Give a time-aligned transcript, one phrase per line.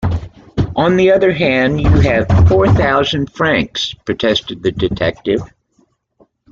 [0.75, 5.41] "On the other hand you have four thousand francs," protested the detective.